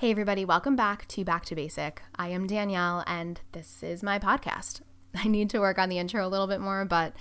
[0.00, 2.02] Hey, everybody, welcome back to Back to Basic.
[2.14, 4.82] I am Danielle, and this is my podcast.
[5.16, 7.14] I need to work on the intro a little bit more, but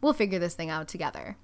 [0.00, 1.36] we'll figure this thing out together.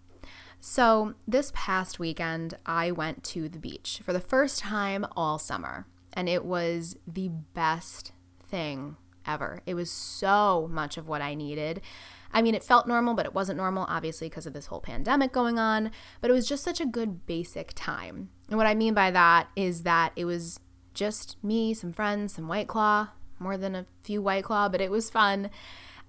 [0.60, 5.86] So, this past weekend, I went to the beach for the first time all summer,
[6.14, 8.12] and it was the best
[8.48, 8.96] thing
[9.26, 9.60] ever.
[9.66, 11.82] It was so much of what I needed.
[12.32, 15.32] I mean, it felt normal, but it wasn't normal, obviously, because of this whole pandemic
[15.32, 15.90] going on.
[16.22, 18.30] But it was just such a good basic time.
[18.48, 20.60] And what I mean by that is that it was
[20.98, 24.90] just me, some friends, some White Claw, more than a few White Claw, but it
[24.90, 25.48] was fun.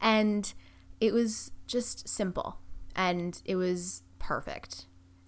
[0.01, 0.51] And
[0.99, 2.57] it was just simple
[2.95, 4.87] and it was perfect.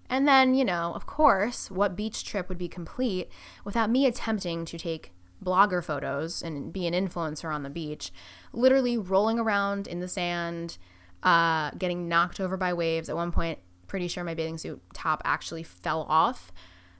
[0.09, 3.29] And then, you know, of course, what beach trip would be complete
[3.63, 5.13] without me attempting to take
[5.43, 8.11] blogger photos and be an influencer on the beach,
[8.51, 10.77] literally rolling around in the sand,
[11.23, 13.09] uh, getting knocked over by waves.
[13.09, 16.51] At one point, pretty sure my bathing suit top actually fell off.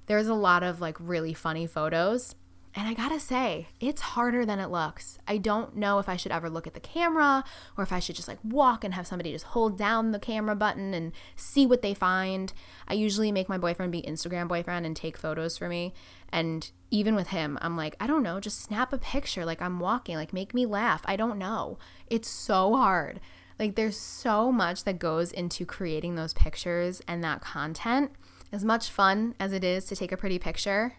[0.05, 2.35] There's a lot of like really funny photos.
[2.73, 5.19] And I gotta say, it's harder than it looks.
[5.27, 7.43] I don't know if I should ever look at the camera
[7.77, 10.55] or if I should just like walk and have somebody just hold down the camera
[10.55, 12.53] button and see what they find.
[12.87, 15.93] I usually make my boyfriend be Instagram boyfriend and take photos for me.
[16.31, 19.81] And even with him, I'm like, I don't know, just snap a picture like I'm
[19.81, 21.01] walking, like make me laugh.
[21.03, 21.77] I don't know.
[22.07, 23.19] It's so hard.
[23.59, 28.11] Like there's so much that goes into creating those pictures and that content.
[28.53, 30.95] As much fun as it is to take a pretty picture,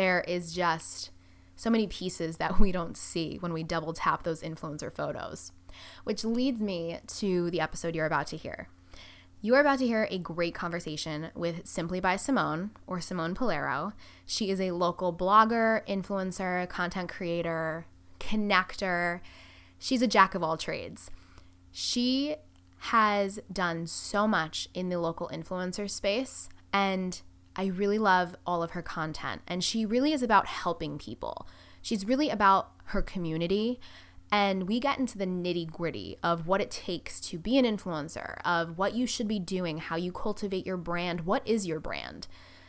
[0.00, 1.10] there is just
[1.56, 5.52] so many pieces that we don't see when we double tap those influencer photos.
[6.04, 8.68] Which leads me to the episode you're about to hear.
[9.42, 13.92] You are about to hear a great conversation with Simply by Simone, or Simone Polero.
[14.24, 17.84] She is a local blogger, influencer, content creator,
[18.18, 19.20] connector.
[19.78, 21.10] She's a jack of all trades.
[21.72, 22.36] She
[22.78, 27.20] has done so much in the local influencer space, and
[27.56, 31.46] I really love all of her content, and she really is about helping people.
[31.82, 33.80] She's really about her community.
[34.32, 38.40] And we get into the nitty gritty of what it takes to be an influencer,
[38.44, 41.22] of what you should be doing, how you cultivate your brand.
[41.22, 42.28] What is your brand?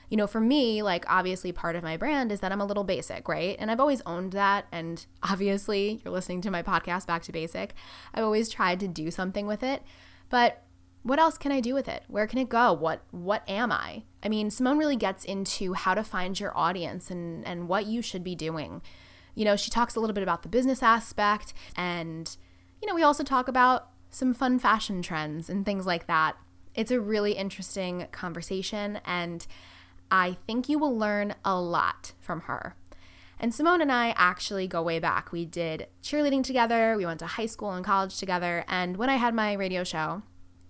[0.10, 2.84] You know, for me, like obviously part of my brand is that I'm a little
[2.84, 3.56] basic, right?
[3.60, 4.66] And I've always owned that.
[4.72, 7.76] And obviously, you're listening to my podcast, Back to Basic.
[8.14, 9.84] I've always tried to do something with it.
[10.30, 10.64] But
[11.04, 12.04] what else can I do with it?
[12.08, 12.74] Where can it go?
[12.74, 14.04] What what am I?
[14.24, 18.02] I mean, Simone really gets into how to find your audience and and what you
[18.02, 18.82] should be doing.
[19.36, 22.36] You know, she talks a little bit about the business aspect and
[22.82, 26.36] you know, we also talk about some fun fashion trends and things like that.
[26.76, 29.46] It's a really interesting conversation and
[30.10, 32.76] I think you will learn a lot from her.
[33.40, 35.32] And Simone and I actually go way back.
[35.32, 39.16] We did cheerleading together, we went to high school and college together, and when I
[39.16, 40.22] had my radio show,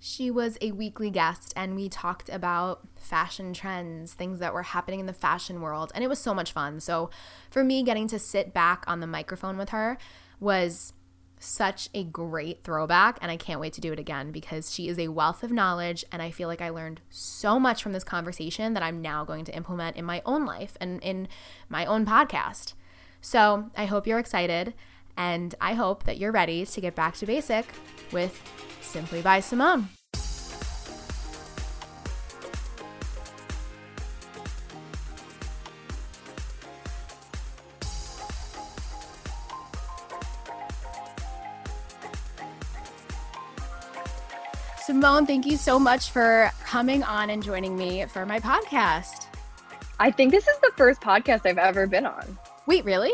[0.04, 5.00] she was a weekly guest, and we talked about fashion trends, things that were happening
[5.00, 6.80] in the fashion world, and it was so much fun.
[6.80, 7.12] So,
[7.52, 10.00] for me, getting to sit back on the microphone with her
[10.40, 10.94] was
[11.38, 14.98] such a great throwback, and I can't wait to do it again because she is
[14.98, 18.74] a wealth of knowledge, and I feel like I learned so much from this conversation
[18.74, 21.28] that I'm now going to implement in my own life and in
[21.70, 22.74] my own podcast.
[23.22, 24.74] So, I hope you're excited,
[25.18, 27.66] and I hope that you're ready to get back to basic
[28.12, 28.42] with
[28.82, 29.90] Simply by Simone.
[44.92, 49.28] Simone, thank you so much for coming on and joining me for my podcast.
[50.00, 52.38] I think this is the first podcast I've ever been on.
[52.66, 53.14] Wait, really?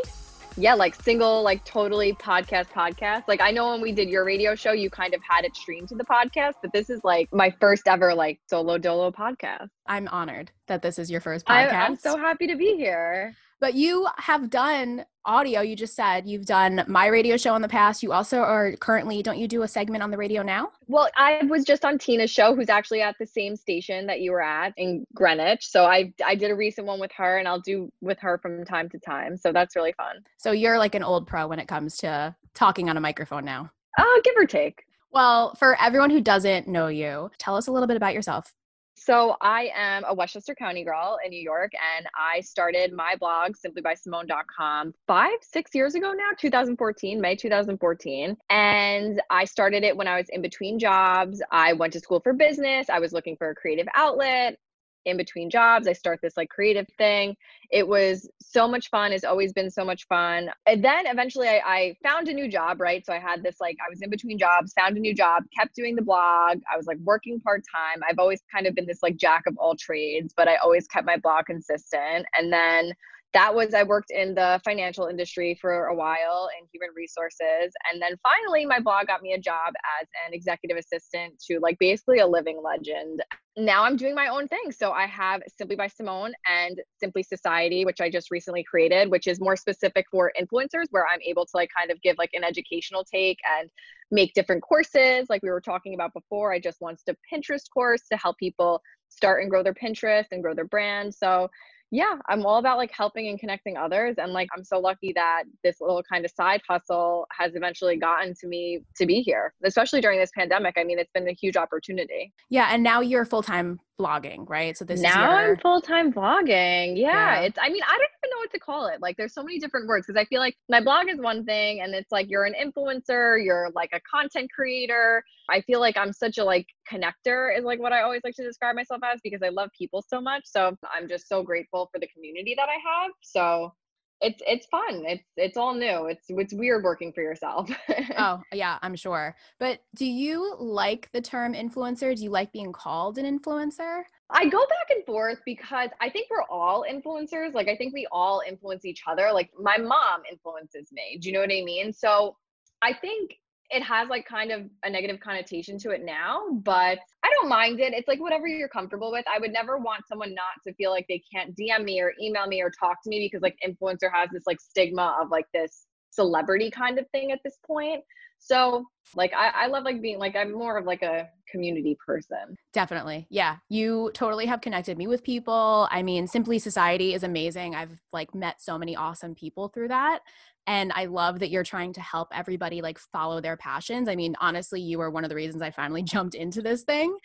[0.58, 3.24] Yeah, like single, like totally podcast, podcast.
[3.28, 5.90] Like I know when we did your radio show, you kind of had it streamed
[5.90, 9.70] to the podcast, but this is like my first ever like solo dolo podcast.
[9.86, 11.72] I'm honored that this is your first podcast.
[11.72, 13.36] I, I'm so happy to be here.
[13.60, 15.62] But you have done audio.
[15.62, 18.02] You just said you've done my radio show in the past.
[18.02, 20.70] You also are currently, don't you do a segment on the radio now?
[20.88, 24.32] Well, I was just on Tina's show, who's actually at the same station that you
[24.32, 25.68] were at in Greenwich.
[25.68, 28.64] So I I did a recent one with her, and I'll do with her from
[28.64, 29.36] time to time.
[29.38, 30.18] So that's really fun.
[30.38, 33.72] So you're like an old pro when it comes to talking on a microphone now.
[33.98, 34.84] Uh, give or take.
[35.12, 38.54] Well, for everyone who doesn't know you, tell us a little bit about yourself.
[39.00, 43.54] So I am a Westchester County girl in New York, and I started my blog
[43.56, 48.36] simplybysimone.com five, six years ago now, 2014, May 2014.
[48.50, 51.44] And I started it when I was in between jobs.
[51.52, 52.90] I went to school for business.
[52.90, 54.58] I was looking for a creative outlet
[55.08, 55.88] in between jobs.
[55.88, 57.36] I start this like creative thing.
[57.72, 59.12] It was so much fun.
[59.12, 60.50] It's always been so much fun.
[60.66, 63.06] And then eventually I, I, found a new job, right?
[63.06, 65.76] So I had this like, I was in between jobs, found a new job, kept
[65.76, 66.60] doing the blog.
[66.72, 68.02] I was like working part time.
[68.08, 71.06] I've always kind of been this like jack of all trades, but I always kept
[71.06, 72.26] my blog consistent.
[72.38, 72.94] And then
[73.34, 77.74] that was I worked in the financial industry for a while in human resources.
[77.92, 81.78] And then finally my blog got me a job as an executive assistant to like
[81.80, 83.22] basically a living legend.
[83.60, 84.72] Now I'm doing my own thing.
[84.72, 89.26] So I have Simply by Simone and Simply Society, which I just recently created, which
[89.26, 92.44] is more specific for influencers, where I'm able to like kind of give like an
[92.44, 93.68] educational take and
[94.12, 95.26] make different courses.
[95.28, 98.80] Like we were talking about before, I just launched a Pinterest course to help people
[99.10, 101.16] start and grow their Pinterest and grow their brand.
[101.16, 101.50] So
[101.92, 104.16] yeah, I'm all about like helping and connecting others.
[104.18, 108.34] And like, I'm so lucky that this little kind of side hustle has eventually gotten
[108.42, 110.76] to me to be here, especially during this pandemic.
[110.78, 112.34] I mean, it's been a huge opportunity.
[112.50, 112.70] Yeah.
[112.72, 114.78] And now you're full time blogging, right?
[114.78, 115.52] So this is now your...
[115.52, 116.98] I'm full time vlogging.
[116.98, 117.58] Yeah, yeah, it's.
[117.62, 119.02] I mean, I don't even know what to call it.
[119.02, 121.82] Like, there's so many different words because I feel like my blog is one thing,
[121.82, 125.24] and it's like you're an influencer, you're like a content creator.
[125.50, 128.44] I feel like I'm such a like connector is like what I always like to
[128.44, 130.44] describe myself as because I love people so much.
[130.46, 133.12] So I'm just so grateful for the community that I have.
[133.22, 133.74] So
[134.22, 135.04] it's it's fun.
[135.06, 136.08] It's it's all new.
[136.08, 137.70] It's it's weird working for yourself.
[138.18, 139.36] oh, yeah, I'm sure.
[139.60, 142.16] But do you like the term influencer?
[142.16, 144.04] Do you like being called an influencer?
[144.30, 147.54] I go back and forth because I think we're all influencers.
[147.54, 149.32] Like I think we all influence each other.
[149.32, 151.20] Like my mom influences me.
[151.22, 151.94] Do you know what I mean?
[151.94, 152.36] So
[152.82, 153.36] I think
[153.70, 157.80] it has like kind of a negative connotation to it now, but I don't mind
[157.80, 157.94] it.
[157.94, 159.26] It's like whatever you're comfortable with.
[159.34, 162.48] I would never want someone not to feel like they can't DM me or email
[162.48, 165.86] me or talk to me because like influencer has this like stigma of like this
[166.10, 168.04] celebrity kind of thing at this point.
[168.40, 172.56] So like I, I love like being like I'm more of like a community person.
[172.74, 173.26] Definitely.
[173.30, 173.58] Yeah.
[173.70, 175.88] You totally have connected me with people.
[175.92, 177.74] I mean, Simply Society is amazing.
[177.74, 180.22] I've like met so many awesome people through that
[180.68, 184.36] and i love that you're trying to help everybody like follow their passions i mean
[184.40, 187.18] honestly you were one of the reasons i finally jumped into this thing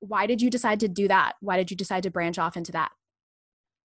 [0.00, 2.72] why did you decide to do that why did you decide to branch off into
[2.72, 2.90] that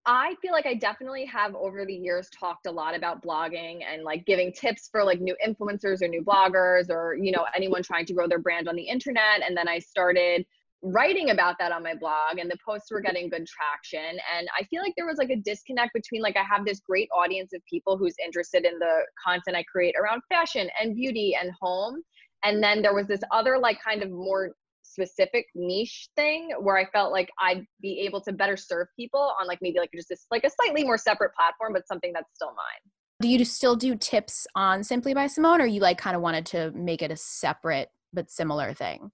[0.06, 4.04] I feel like I definitely have over the years talked a lot about blogging and
[4.04, 8.06] like giving tips for like new influencers or new bloggers or you know anyone trying
[8.08, 10.46] to grow their brand on the internet and then I started
[10.84, 14.64] writing about that on my blog and the posts were getting good traction and i
[14.66, 17.62] feel like there was like a disconnect between like i have this great audience of
[17.70, 22.02] people who's interested in the content i create around fashion and beauty and home
[22.44, 24.52] and then there was this other like kind of more
[24.94, 29.48] specific niche thing where i felt like i'd be able to better serve people on
[29.48, 32.50] like maybe like just this like a slightly more separate platform but something that's still
[32.50, 32.92] mine
[33.22, 36.46] do you still do tips on simply by simone or you like kind of wanted
[36.46, 39.12] to make it a separate but similar thing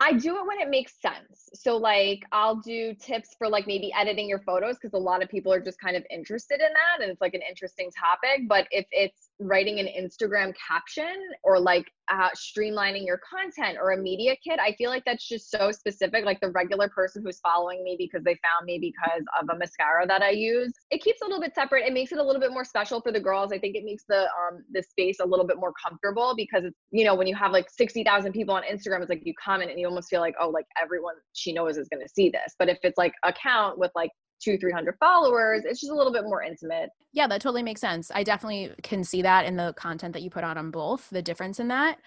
[0.00, 1.48] I do it when it makes sense.
[1.54, 5.28] So like I'll do tips for like maybe editing your photos because a lot of
[5.28, 8.42] people are just kind of interested in that and it's like an interesting topic.
[8.48, 11.14] But if it's writing an Instagram caption
[11.44, 15.50] or like uh, streamlining your content or a media kit, I feel like that's just
[15.50, 16.24] so specific.
[16.24, 20.06] Like the regular person who's following me because they found me because of a mascara
[20.06, 20.72] that I use.
[20.90, 21.86] It keeps a little bit separate.
[21.86, 23.52] It makes it a little bit more special for the girls.
[23.52, 26.78] I think it makes the um the space a little bit more comfortable because it's
[26.90, 29.70] you know when you have like sixty thousand people on Instagram, it's like you comment
[29.70, 32.54] and you almost feel like oh like everyone she knows is going to see this.
[32.58, 35.62] But if it's like account with like two, 300 followers.
[35.64, 36.90] It's just a little bit more intimate.
[37.12, 38.10] Yeah, that totally makes sense.
[38.14, 41.22] I definitely can see that in the content that you put out on both, the
[41.22, 41.98] difference in that.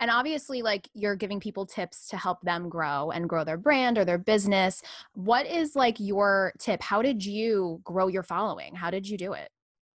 [0.00, 3.98] And obviously, like you're giving people tips to help them grow and grow their brand
[3.98, 4.82] or their business.
[5.12, 6.82] What is like your tip?
[6.82, 8.74] How did you grow your following?
[8.74, 9.50] How did you do it?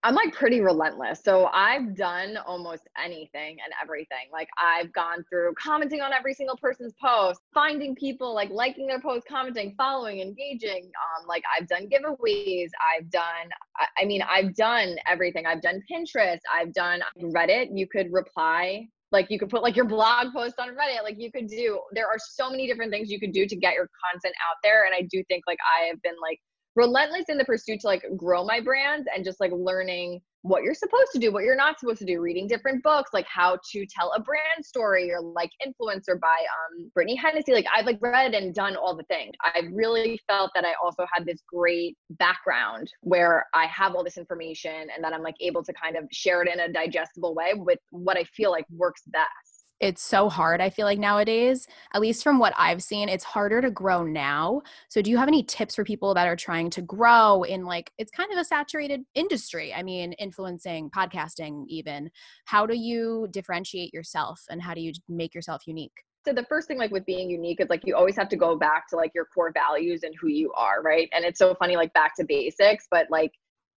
[0.06, 1.22] I'm like pretty relentless.
[1.24, 4.28] So I've done almost anything and everything.
[4.34, 9.00] Like I've gone through commenting on every single person's post, finding people like liking their
[9.00, 10.84] post, commenting, following, engaging.
[10.84, 12.68] Um, like I've done giveaways.
[12.82, 13.50] I've done,
[13.98, 15.46] I mean, I've done everything.
[15.46, 16.40] I've done Pinterest.
[16.54, 17.70] I've done Reddit.
[17.74, 21.32] You could reply like you could put like your blog post on reddit like you
[21.32, 24.34] could do there are so many different things you could do to get your content
[24.50, 26.40] out there and i do think like i have been like
[26.76, 30.74] relentless in the pursuit to like grow my brand and just like learning what you're
[30.74, 33.86] supposed to do, what you're not supposed to do, reading different books, like how to
[33.86, 37.54] tell a brand story or like influencer by um Brittany Hennessy.
[37.54, 39.32] Like I've like read and done all the things.
[39.42, 44.18] I really felt that I also had this great background where I have all this
[44.18, 47.54] information and that I'm like able to kind of share it in a digestible way
[47.56, 49.53] with what I feel like works best
[49.84, 53.62] it's so hard i feel like nowadays at least from what i've seen it's harder
[53.62, 54.62] to grow now.
[54.88, 57.92] So do you have any tips for people that are trying to grow in like
[57.98, 62.10] it's kind of a saturated industry i mean influencing podcasting even.
[62.46, 66.04] How do you differentiate yourself and how do you make yourself unique?
[66.26, 68.56] So the first thing like with being unique is like you always have to go
[68.56, 71.10] back to like your core values and who you are right?
[71.14, 73.34] And it's so funny like back to basics but like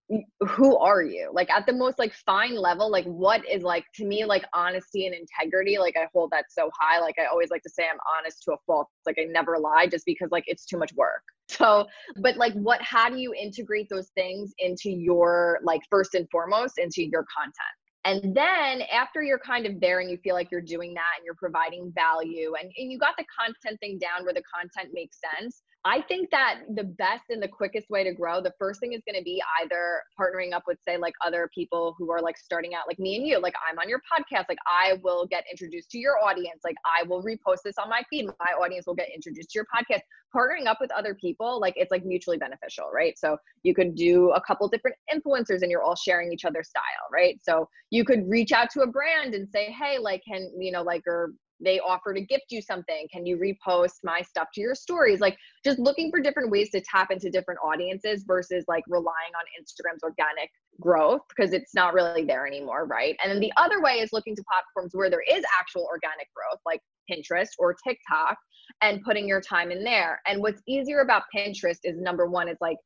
[0.09, 1.29] who are you?
[1.33, 5.05] Like at the most like fine level like what is like to me like honesty
[5.05, 6.99] and integrity like i hold that so high.
[6.99, 8.87] Like i always like to say i'm honest to a fault.
[9.05, 11.23] Like i never lie just because like it's too much work.
[11.49, 11.87] So
[12.21, 16.77] but like what how do you integrate those things into your like first and foremost
[16.77, 17.77] into your content?
[18.07, 21.25] And then after you're kind of there and you feel like you're doing that and
[21.25, 25.17] you're providing value and, and you got the content thing down where the content makes
[25.19, 28.91] sense, I think that the best and the quickest way to grow, the first thing
[28.91, 32.37] is going to be either partnering up with, say, like other people who are like
[32.37, 33.39] starting out, like me and you.
[33.39, 36.59] Like I'm on your podcast, like I will get introduced to your audience.
[36.65, 38.25] Like I will repost this on my feed.
[38.25, 40.01] My audience will get introduced to your podcast.
[40.35, 43.17] Partnering up with other people, like it's like mutually beneficial, right?
[43.17, 46.83] So you could do a couple different influencers and you're all sharing each other's style,
[47.13, 47.39] right?
[47.41, 50.81] So you could reach out to a brand and say, hey, like, can, you know,
[50.81, 53.07] like, or they offer to gift you something.
[53.11, 55.19] Can you repost my stuff to your stories?
[55.19, 59.43] Like just looking for different ways to tap into different audiences versus like relying on
[59.59, 60.49] instagram's organic
[60.79, 63.15] growth because it's not really there anymore right?
[63.23, 66.59] And then the other way is looking to platforms where there is actual organic growth
[66.65, 68.37] like pinterest or tiktok
[68.81, 70.21] and putting your time in there.
[70.27, 72.77] And what's easier about pinterest is number one is like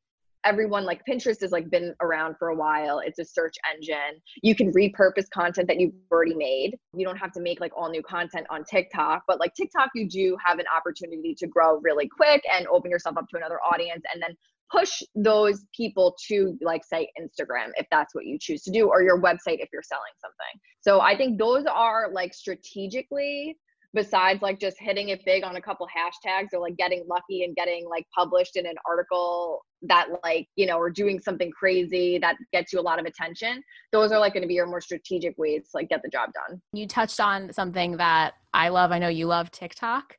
[0.46, 3.00] everyone like Pinterest has like been around for a while.
[3.00, 4.22] It's a search engine.
[4.42, 6.78] You can repurpose content that you've already made.
[6.96, 10.08] You don't have to make like all new content on TikTok, but like TikTok you
[10.08, 14.04] do have an opportunity to grow really quick and open yourself up to another audience
[14.14, 14.36] and then
[14.72, 19.04] push those people to like say Instagram if that's what you choose to do or
[19.04, 20.62] your website if you're selling something.
[20.82, 23.58] So I think those are like strategically
[23.94, 27.54] besides like just hitting it big on a couple hashtags or like getting lucky and
[27.56, 32.36] getting like published in an article that like you know or doing something crazy that
[32.52, 35.38] gets you a lot of attention those are like going to be your more strategic
[35.38, 36.62] ways to like get the job done.
[36.74, 38.92] You touched on something that i love.
[38.92, 40.18] I know you love tiktok.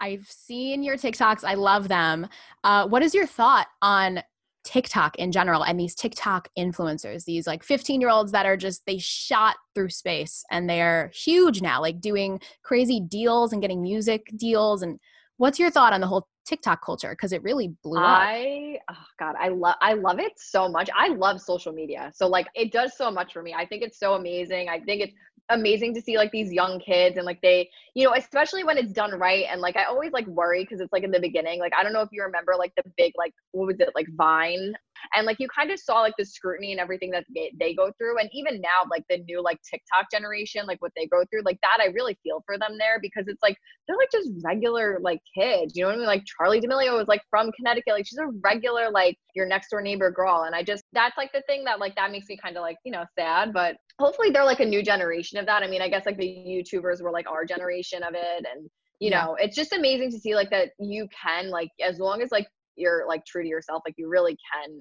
[0.00, 1.44] I've seen your tiktoks.
[1.44, 2.26] I love them.
[2.62, 4.22] Uh, what is your thought on
[4.64, 8.84] TikTok in general and these TikTok influencers, these like 15 year olds that are just,
[8.86, 14.30] they shot through space and they're huge now, like doing crazy deals and getting music
[14.36, 14.82] deals.
[14.82, 14.98] And
[15.36, 17.10] what's your thought on the whole TikTok culture?
[17.10, 18.20] Because it really blew up.
[18.20, 20.88] I, oh God, I love, I love it so much.
[20.96, 22.12] I love social media.
[22.14, 23.54] So like it does so much for me.
[23.54, 24.68] I think it's so amazing.
[24.68, 25.14] I think it's
[25.50, 28.92] amazing to see like these young kids and like they you know especially when it's
[28.92, 31.72] done right and like i always like worry because it's like in the beginning like
[31.78, 34.72] i don't know if you remember like the big like what was it like vine
[35.16, 37.90] and like you kind of saw like the scrutiny and everything that they, they go
[37.98, 41.42] through and even now like the new like tiktok generation like what they go through
[41.44, 43.56] like that i really feel for them there because it's like
[43.86, 47.08] they're like just regular like kids you know what i mean like charli d'amelio was
[47.08, 50.62] like from connecticut like she's a regular like your next door neighbor girl and i
[50.62, 53.04] just that's like the thing that like that makes me kind of like you know
[53.18, 56.18] sad but hopefully they're like a new generation of that i mean i guess like
[56.18, 58.68] the youtubers were like our generation of it and
[59.00, 59.24] you yeah.
[59.24, 62.46] know it's just amazing to see like that you can like as long as like
[62.76, 64.80] you're like true to yourself like you really can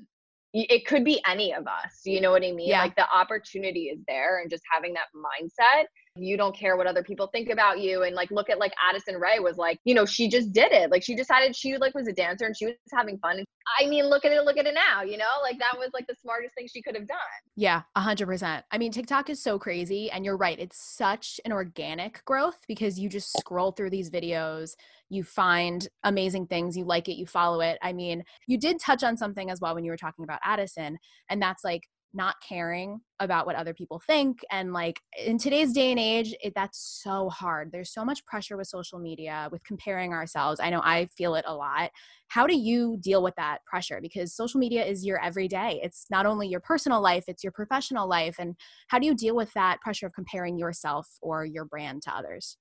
[0.54, 2.82] it could be any of us you know what i mean yeah.
[2.82, 7.04] like the opportunity is there and just having that mindset you don't care what other
[7.04, 10.06] people think about you and like look at like addison rae was like you know
[10.06, 10.92] she just did it.
[10.92, 13.38] Like she decided she like was a dancer and she was having fun.
[13.38, 13.48] And
[13.80, 15.26] i mean look at it look at it now you know?
[15.42, 17.18] Like that was like the smartest thing she could have done.
[17.56, 22.24] Yeah 100% i mean tiktok is so crazy and you're right it's such an organic
[22.26, 24.76] growth because you just scroll through these videos
[25.14, 27.78] you find amazing things, you like it, you follow it.
[27.82, 30.98] I mean, you did touch on something as well when you were talking about Addison,
[31.30, 35.92] and that's like not caring about what other people think and like in today's day
[35.92, 37.72] and age it, that's so hard.
[37.72, 40.60] There's so much pressure with social media with comparing ourselves.
[40.60, 41.92] I know i feel it a lot.
[42.28, 44.00] How do you deal with that pressure?
[44.02, 45.80] Because social media is your everyday.
[45.84, 48.56] It's not only your personal life it's your professional life and
[48.90, 52.58] how do you deal with that pressure of comparing yourself or your brand to others?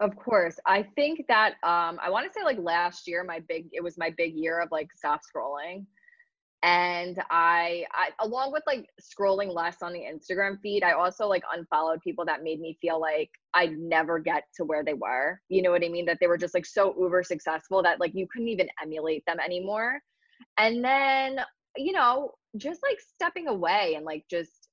[0.00, 0.56] Of course.
[0.66, 3.96] I think that um I want to say like last year my big it was
[3.96, 5.86] my big year of like stop scrolling.
[6.64, 11.42] And I, I along with like scrolling less on the Instagram feed, I also like
[11.54, 15.38] unfollowed people that made me feel like I'd never get to where they were.
[15.50, 16.06] You know what I mean?
[16.06, 19.40] That they were just like so uber successful that like you couldn't even emulate them
[19.40, 20.00] anymore.
[20.56, 21.40] And then,
[21.76, 24.70] you know, just like stepping away and like just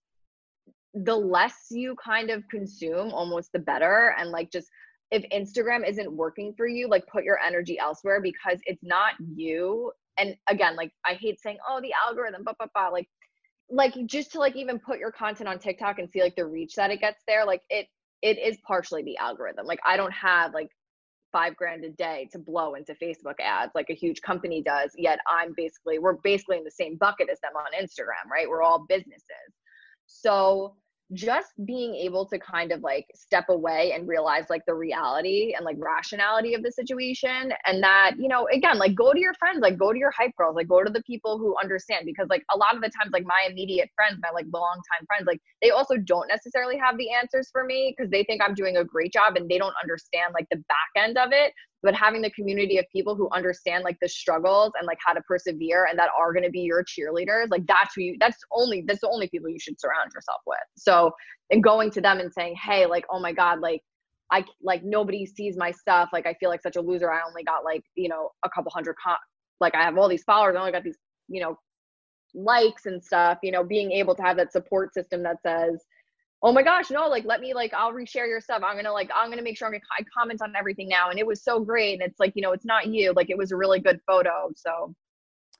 [0.94, 4.16] the less you kind of consume, almost the better.
[4.18, 4.70] And like just
[5.12, 9.92] if Instagram isn't working for you, like put your energy elsewhere because it's not you.
[10.18, 12.89] And again, like I hate saying, oh, the algorithm, blah, blah, blah.
[12.89, 13.08] Like,
[13.70, 16.75] like just to like even put your content on TikTok and see like the reach
[16.75, 17.88] that it gets there, like it
[18.22, 19.65] it is partially the algorithm.
[19.65, 20.70] Like I don't have like
[21.32, 24.91] five grand a day to blow into Facebook ads like a huge company does.
[24.98, 28.50] Yet I'm basically we're basically in the same bucket as them on Instagram, right?
[28.50, 29.56] We're all businesses.
[30.08, 30.75] So
[31.13, 35.65] just being able to kind of like step away and realize like the reality and
[35.65, 39.60] like rationality of the situation and that you know again like go to your friends
[39.62, 42.44] like go to your hype girls like go to the people who understand because like
[42.53, 45.39] a lot of the times like my immediate friends my like long time friends like
[45.62, 48.84] they also don't necessarily have the answers for me because they think i'm doing a
[48.84, 51.53] great job and they don't understand like the back end of it
[51.84, 55.22] but having the community of people who understand like the struggles and like how to
[55.22, 58.84] persevere and that are going to be your cheerleaders like that's who you that's only
[58.88, 60.60] that's the only people you should surround yourself with.
[60.76, 61.12] So
[61.52, 63.82] and going to them and saying hey like oh my god like
[64.32, 67.44] i like nobody sees my stuff like i feel like such a loser i only
[67.44, 68.96] got like you know a couple hundred
[69.60, 70.98] like i have all these followers i only got these
[71.28, 71.58] you know
[72.34, 75.84] likes and stuff you know being able to have that support system that says
[76.44, 78.64] oh my gosh, no, like let me like I'll reshare your stuff.
[78.66, 81.10] I'm gonna like I'm gonna make sure I'm gonna I comment on everything now.
[81.10, 81.94] And it was so great.
[81.94, 83.14] And it's like, you know, it's not you.
[83.14, 84.50] Like it was a really good photo.
[84.56, 84.96] So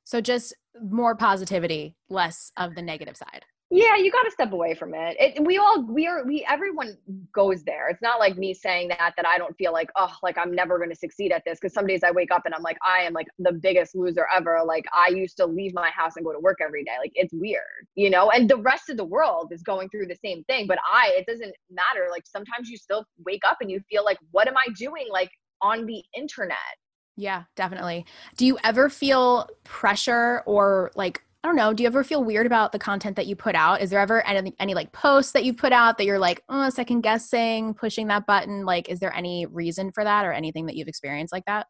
[0.04, 4.76] so just more positivity, less of the negative side yeah you got to step away
[4.76, 5.16] from it.
[5.18, 6.98] it we all we are we everyone
[7.34, 7.90] goes there.
[7.90, 10.78] It's not like me saying that that i don't feel like oh like i'm never
[10.78, 13.02] going to succeed at this because some days i wake up and i'm like i
[13.02, 14.62] am like the biggest loser ever.
[14.66, 16.96] Like i used to leave my house and go to work every day.
[17.00, 18.30] Like it's weird you know?
[18.30, 21.26] And the rest of the world is going through the same thing but i it
[21.26, 22.08] doesn't matter.
[22.12, 25.08] Like sometimes you still wake up and you feel like what am i doing?
[25.10, 26.58] Like on the internet.
[27.16, 28.06] Yeah definitely.
[28.36, 31.74] Do you ever feel pressure or like I don't know.
[31.74, 33.82] Do you ever feel weird about the content that you put out?
[33.82, 36.70] Is there ever any, any like posts that you've put out that you're like, oh,
[36.70, 38.64] second guessing, pushing that button?
[38.64, 41.66] Like, is there any reason for that or anything that you've experienced like that?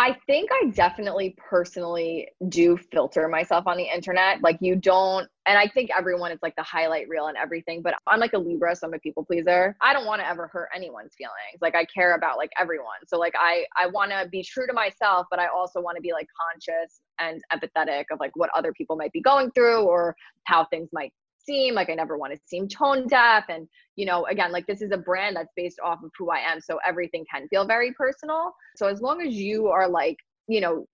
[0.00, 4.40] I think I definitely personally do filter myself on the internet.
[4.42, 7.92] Like you don't, and I think everyone is like the highlight reel and everything, but
[8.06, 9.76] I'm like a Libra, so I'm a people pleaser.
[9.82, 11.60] I don't want to ever hurt anyone's feelings.
[11.60, 12.96] Like I care about like everyone.
[13.08, 16.00] So like I I want to be true to myself, but I also want to
[16.00, 20.16] be like conscious and empathetic of like what other people might be going through or
[20.44, 21.12] how things might
[21.44, 24.82] seem like i never want to seem tone deaf and you know again like this
[24.82, 27.92] is a brand that's based off of who i am so everything can feel very
[27.92, 28.52] personal.
[28.76, 30.16] So as long as you are like
[30.48, 30.86] you know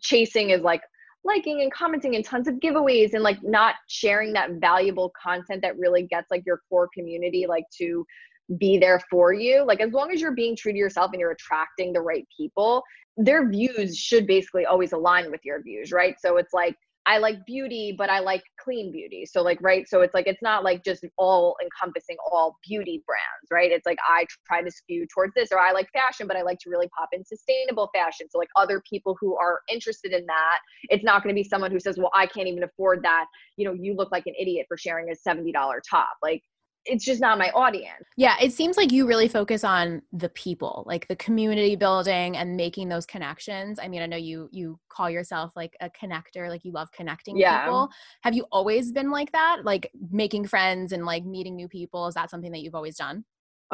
[0.00, 0.82] chasing is like
[1.24, 5.78] liking and commenting and tons of giveaways and like not sharing that valuable content that
[5.78, 8.04] really gets like your core community like to
[8.58, 11.30] be there for you like as long as you're being true to yourself and you're
[11.30, 12.82] attracting the right people
[13.16, 16.16] their views should basically always align with your views right?
[16.20, 19.26] So it's like I like beauty, but I like clean beauty.
[19.26, 23.50] So like right, so it's like it's not like just all encompassing all beauty brands,
[23.52, 23.70] right?
[23.70, 26.58] It's like I try to skew towards this or I like fashion, but I like
[26.60, 28.26] to really pop in sustainable fashion.
[28.30, 31.70] So like other people who are interested in that, it's not going to be someone
[31.70, 34.66] who says, "Well, I can't even afford that." You know, you look like an idiot
[34.68, 35.52] for sharing a $70
[35.88, 36.16] top.
[36.22, 36.42] Like
[36.86, 38.04] it's just not my audience.
[38.16, 42.56] Yeah, it seems like you really focus on the people, like the community building and
[42.56, 43.78] making those connections.
[43.82, 47.36] I mean, I know you you call yourself like a connector, like you love connecting
[47.36, 47.64] yeah.
[47.64, 47.88] people.
[48.22, 49.60] Have you always been like that?
[49.64, 52.06] Like making friends and like meeting new people?
[52.06, 53.24] Is that something that you've always done?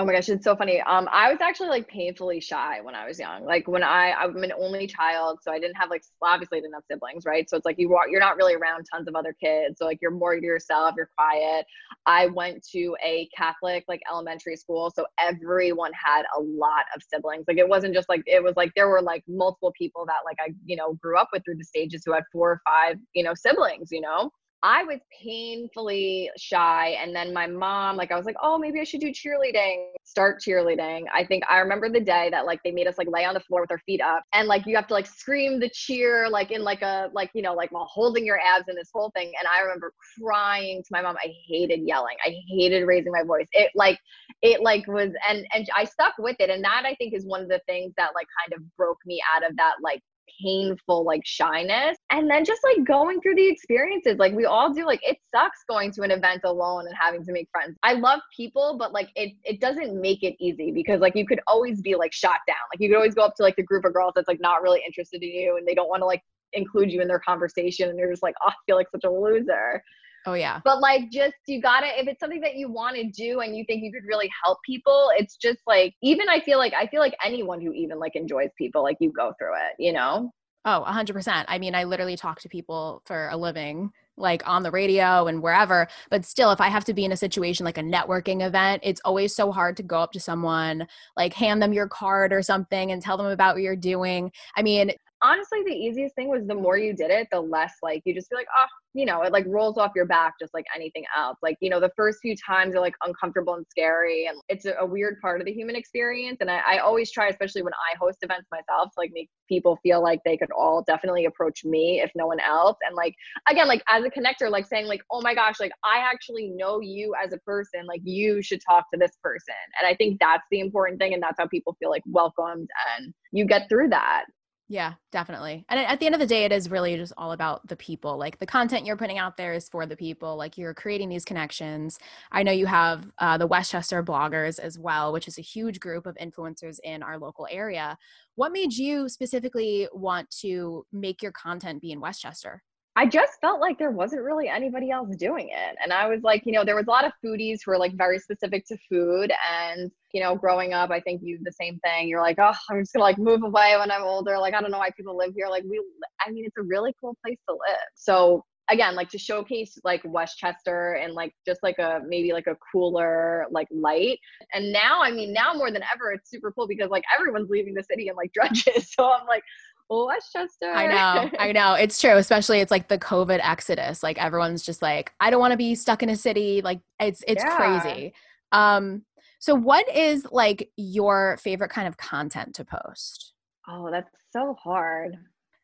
[0.00, 0.80] Oh my gosh, it's so funny.
[0.80, 3.44] Um, I was actually like painfully shy when I was young.
[3.44, 6.72] Like when I I'm an only child, so I didn't have like obviously I didn't
[6.72, 7.46] have siblings, right?
[7.50, 9.98] So it's like you walk, you're not really around tons of other kids, so like
[10.00, 11.66] you're more to yourself, you're quiet.
[12.06, 17.44] I went to a Catholic like elementary school, so everyone had a lot of siblings.
[17.46, 20.38] Like it wasn't just like it was like there were like multiple people that like
[20.40, 23.22] I you know grew up with through the stages who had four or five you
[23.22, 24.30] know siblings, you know.
[24.62, 26.96] I was painfully shy.
[27.02, 30.42] And then my mom, like, I was like, oh, maybe I should do cheerleading, start
[30.46, 31.04] cheerleading.
[31.14, 33.40] I think I remember the day that, like, they made us, like, lay on the
[33.40, 34.22] floor with our feet up.
[34.34, 37.40] And, like, you have to, like, scream the cheer, like, in, like, a, like, you
[37.40, 39.32] know, like, while holding your abs and this whole thing.
[39.38, 41.16] And I remember crying to my mom.
[41.16, 42.16] I hated yelling.
[42.24, 43.48] I hated raising my voice.
[43.52, 43.98] It, like,
[44.42, 46.50] it, like, was, and, and I stuck with it.
[46.50, 49.22] And that, I think, is one of the things that, like, kind of broke me
[49.34, 50.02] out of that, like,
[50.42, 54.84] painful like shyness and then just like going through the experiences like we all do
[54.84, 57.76] like it sucks going to an event alone and having to make friends.
[57.82, 61.40] I love people but like it it doesn't make it easy because like you could
[61.46, 62.56] always be like shot down.
[62.72, 64.62] Like you could always go up to like the group of girls that's like not
[64.62, 67.88] really interested in you and they don't want to like include you in their conversation
[67.88, 69.82] and you're just like oh, i feel like such a loser
[70.26, 70.60] Oh yeah.
[70.64, 73.56] But like just you got to if it's something that you want to do and
[73.56, 76.86] you think you could really help people, it's just like even I feel like I
[76.86, 80.30] feel like anyone who even like enjoys people like you go through it, you know?
[80.66, 81.46] Oh, 100%.
[81.48, 85.42] I mean, I literally talk to people for a living like on the radio and
[85.42, 85.88] wherever.
[86.10, 89.00] But still, if I have to be in a situation like a networking event, it's
[89.04, 92.92] always so hard to go up to someone, like hand them your card or something
[92.92, 94.30] and tell them about what you're doing.
[94.56, 98.02] I mean, honestly, the easiest thing was the more you did it, the less like
[98.04, 100.64] you just feel like, oh, you know, it like rolls off your back just like
[100.74, 101.36] anything else.
[101.42, 104.74] Like, you know, the first few times are like uncomfortable and scary and it's a,
[104.80, 106.38] a weird part of the human experience.
[106.40, 109.78] And I, I, always try, especially when I host events myself, to like make people
[109.82, 112.76] feel like they could all definitely approach me if no one else.
[112.86, 113.14] And like,
[113.48, 116.80] again, like as a connector, like saying like, oh my gosh, like I actually know
[116.80, 119.54] you as a person, like you should talk to this person.
[119.78, 121.14] And I think that's the important thing.
[121.14, 124.24] And that's how people feel like welcomed and you get through that.
[124.72, 125.64] Yeah, definitely.
[125.68, 128.16] And at the end of the day, it is really just all about the people.
[128.16, 130.36] Like the content you're putting out there is for the people.
[130.36, 131.98] Like you're creating these connections.
[132.30, 136.06] I know you have uh, the Westchester bloggers as well, which is a huge group
[136.06, 137.98] of influencers in our local area.
[138.36, 142.62] What made you specifically want to make your content be in Westchester?
[143.00, 145.76] I just felt like there wasn't really anybody else doing it.
[145.82, 147.96] And I was like, you know, there was a lot of foodies who were like
[147.96, 149.32] very specific to food.
[149.50, 152.08] And, you know, growing up, I think you the same thing.
[152.08, 154.38] You're like, oh, I'm just gonna like move away when I'm older.
[154.38, 155.48] Like, I don't know why people live here.
[155.48, 155.82] Like, we,
[156.26, 157.88] I mean, it's a really cool place to live.
[157.94, 162.56] So again, like to showcase like Westchester and like just like a maybe like a
[162.70, 164.18] cooler like light.
[164.52, 167.74] And now, I mean, now more than ever, it's super cool because like everyone's leaving
[167.74, 168.92] the city in like drudges.
[168.92, 169.42] So I'm like,
[169.90, 170.70] Westchester.
[170.70, 171.74] I know, I know.
[171.74, 172.16] It's true.
[172.16, 174.02] Especially it's like the COVID exodus.
[174.02, 176.62] Like everyone's just like, I don't want to be stuck in a city.
[176.62, 177.56] Like it's it's yeah.
[177.56, 178.14] crazy.
[178.52, 179.02] Um,
[179.40, 183.32] so what is like your favorite kind of content to post?
[183.68, 185.16] Oh, that's so hard.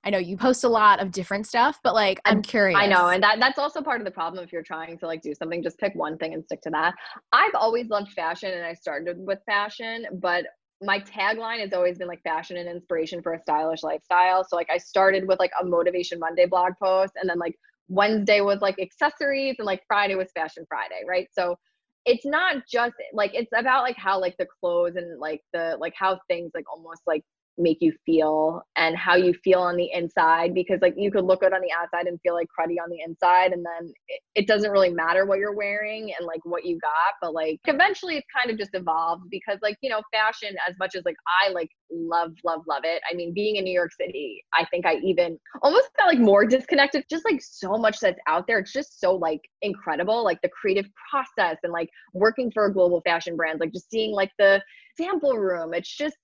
[0.05, 2.79] I know you post a lot of different stuff, but like I'm curious.
[2.79, 5.21] I know, and that that's also part of the problem if you're trying to like
[5.21, 6.95] do something, just pick one thing and stick to that.
[7.33, 10.45] I've always loved fashion and I started with fashion, but
[10.83, 14.45] my tagline has always been like fashion and inspiration for a stylish lifestyle.
[14.45, 17.55] So like I started with like a motivation Monday blog post and then like
[17.89, 21.29] Wednesday was like accessories and like Friday was fashion Friday, right?
[21.33, 21.57] So
[22.05, 25.95] it's not just like it's about like how like the clothes and like the like
[25.99, 27.25] how things like almost like
[27.59, 31.40] make you feel and how you feel on the inside because like you could look
[31.40, 34.47] good on the outside and feel like cruddy on the inside and then it, it,
[34.47, 38.27] doesn't really matter what you're wearing and like what you got but like eventually it's
[38.37, 41.71] kind of just evolved because like you know fashion as much as like I like
[41.90, 45.38] love love love it I mean being in New York City I think I even
[45.62, 49.14] almost felt like more disconnected just like so much that's out there it's just so
[49.14, 53.73] like incredible like the creative process and like working for a global fashion brand like
[53.73, 54.62] just seeing like the
[54.97, 56.16] sample room it's just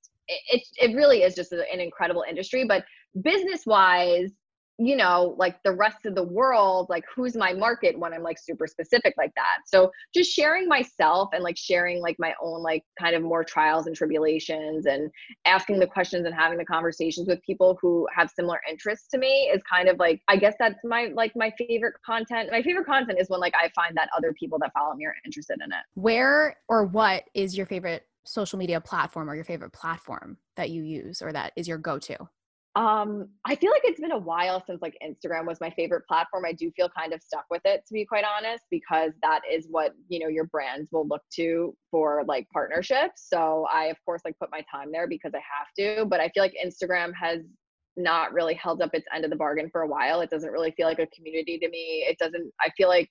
[0.50, 2.84] it, it really is just an incredible industry but
[3.22, 4.30] business wise
[4.78, 8.38] you know like the rest of the world like who's my market when i'm like
[8.38, 9.58] super specific like that?
[9.66, 13.86] So just sharing myself and like sharing like my own like kind of more trials
[13.86, 15.10] and tribulations and
[15.44, 19.50] asking the questions and having the conversations with people who have similar interests to me
[19.54, 22.50] is kind of like i guess that's my like my favorite content.
[22.50, 25.14] My favorite content is when like i find that other people that follow me are
[25.24, 25.84] interested in it.
[25.94, 30.82] Where or what is your favorite social media platform or your favorite platform that you
[30.82, 32.16] use or that is your go-to?
[32.74, 36.46] Um, I feel like it's been a while since like Instagram was my favorite platform.
[36.46, 39.66] I do feel kind of stuck with it to be quite honest, because that is
[39.70, 43.26] what, you know, your brands will look to for like partnerships.
[43.28, 46.30] So I of course like put my time there because I have to, but I
[46.30, 47.40] feel like Instagram has
[47.98, 50.22] not really held up its end of the bargain for a while.
[50.22, 52.06] It doesn't really feel like a community to me.
[52.08, 53.08] It doesn't I feel like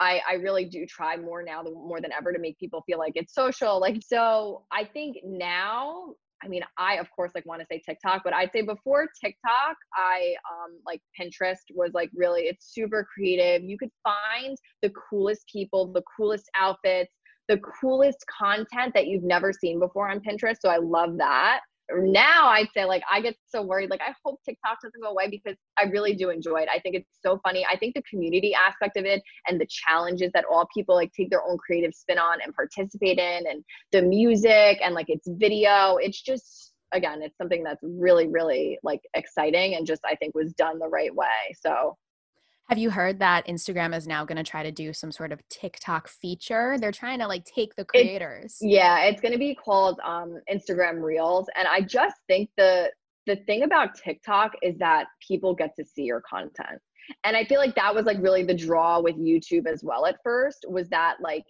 [0.00, 2.98] I, I really do try more now than more than ever to make people feel
[2.98, 3.80] like it's social.
[3.80, 8.22] Like so I think now I mean, I of course like want to say TikTok,
[8.24, 13.62] but I'd say before TikTok, I um like Pinterest was like really it's super creative.
[13.62, 17.12] You could find the coolest people, the coolest outfits,
[17.48, 20.56] the coolest content that you've never seen before on Pinterest.
[20.60, 21.60] So I love that
[21.96, 23.90] now I'd say like I get so worried.
[23.90, 26.68] Like I hope TikTok doesn't go away because I really do enjoy it.
[26.72, 27.66] I think it's so funny.
[27.70, 31.30] I think the community aspect of it and the challenges that all people like take
[31.30, 35.96] their own creative spin on and participate in and the music and like its video.
[35.96, 40.52] It's just again, it's something that's really, really like exciting and just I think was
[40.54, 41.26] done the right way.
[41.60, 41.96] So
[42.68, 45.40] have you heard that Instagram is now going to try to do some sort of
[45.48, 46.76] TikTok feature?
[46.78, 48.58] They're trying to like take the creators.
[48.60, 52.90] yeah, it's going to be called um, Instagram Reels, and I just think the
[53.26, 56.80] the thing about TikTok is that people get to see your content,
[57.24, 60.04] and I feel like that was like really the draw with YouTube as well.
[60.04, 61.44] At first, was that like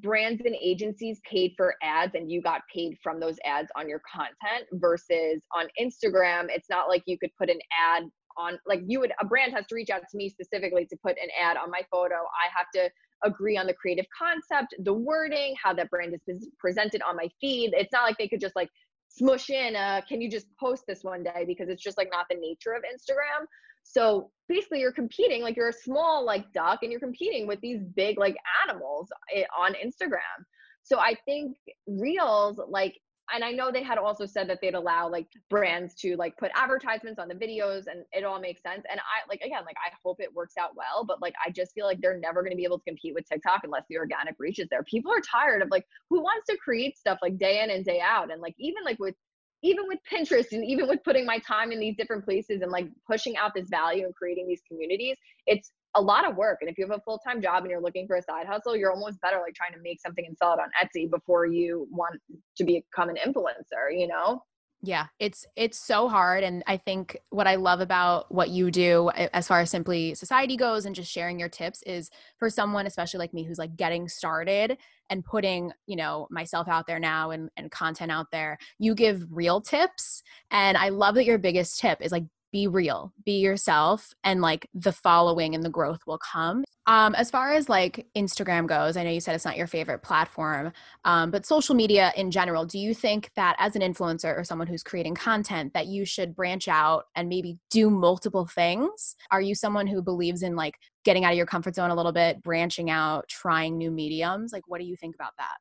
[0.00, 4.00] brands and agencies paid for ads and you got paid from those ads on your
[4.10, 8.04] content versus on Instagram it's not like you could put an ad
[8.36, 11.16] on like you would a brand has to reach out to me specifically to put
[11.22, 12.14] an ad on my photo.
[12.14, 12.90] I have to
[13.24, 17.72] agree on the creative concept the wording how that brand is presented on my feed.
[17.74, 18.68] It's not like they could just like
[19.08, 21.44] smush in uh can you just post this one day?
[21.46, 23.46] because it's just like not the nature of instagram.
[23.84, 27.80] So basically you're competing like you're a small like duck and you're competing with these
[27.96, 30.44] big like animals eh, on instagram.
[30.84, 32.94] So i think reels like
[33.32, 36.50] and I know they had also said that they'd allow like brands to like put
[36.54, 38.84] advertisements on the videos and it all makes sense.
[38.90, 41.72] And I like again, like I hope it works out well, but like I just
[41.72, 44.58] feel like they're never gonna be able to compete with TikTok unless the organic reach
[44.58, 44.82] is there.
[44.84, 48.00] People are tired of like who wants to create stuff like day in and day
[48.00, 48.30] out.
[48.30, 49.14] And like even like with
[49.62, 52.88] even with Pinterest and even with putting my time in these different places and like
[53.08, 56.58] pushing out this value and creating these communities, it's a lot of work.
[56.60, 58.76] And if you have a full time job and you're looking for a side hustle,
[58.76, 61.86] you're almost better like trying to make something and sell it on Etsy before you
[61.90, 62.20] want
[62.56, 64.42] to become an influencer, you know?
[64.84, 69.10] Yeah, it's it's so hard and I think what I love about what you do
[69.14, 73.18] as far as simply society goes and just sharing your tips is for someone especially
[73.18, 74.76] like me who's like getting started
[75.08, 78.58] and putting, you know, myself out there now and and content out there.
[78.80, 83.12] You give real tips and I love that your biggest tip is like be real,
[83.24, 86.64] be yourself, and like the following and the growth will come.
[86.86, 90.02] Um, as far as like Instagram goes, I know you said it's not your favorite
[90.02, 90.72] platform,
[91.04, 94.66] um, but social media in general, do you think that as an influencer or someone
[94.66, 99.14] who's creating content that you should branch out and maybe do multiple things?
[99.30, 102.12] Are you someone who believes in like getting out of your comfort zone a little
[102.12, 104.52] bit, branching out, trying new mediums?
[104.52, 105.54] Like, what do you think about that?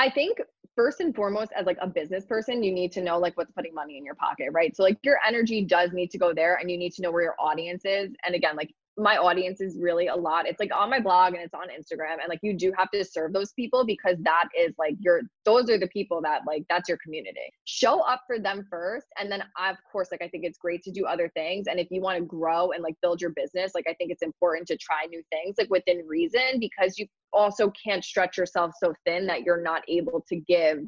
[0.00, 0.38] I think
[0.74, 3.72] first and foremost as like a business person you need to know like what's putting
[3.72, 6.70] money in your pocket right so like your energy does need to go there and
[6.70, 10.06] you need to know where your audience is and again like my audience is really
[10.06, 10.46] a lot.
[10.46, 12.14] It's like on my blog and it's on Instagram.
[12.20, 15.68] And like you do have to serve those people because that is like your those
[15.68, 17.52] are the people that like that's your community.
[17.64, 19.06] Show up for them first.
[19.18, 21.66] And then of course, like I think it's great to do other things.
[21.68, 24.22] And if you want to grow and like build your business, like I think it's
[24.22, 28.94] important to try new things like within reason because you also can't stretch yourself so
[29.04, 30.78] thin that you're not able to give